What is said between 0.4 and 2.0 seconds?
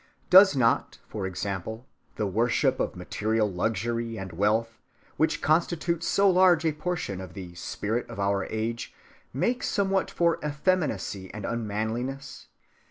not, for example,